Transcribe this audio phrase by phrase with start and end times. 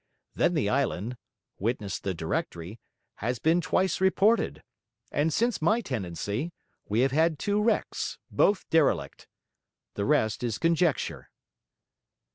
[0.33, 1.15] Then the island
[1.59, 2.79] (witness the Directory)
[3.17, 4.63] has been twice reported;
[5.11, 6.53] and since my tenancy,
[6.89, 9.27] we have had two wrecks, both derelict.
[9.93, 11.29] The rest is conjecture.'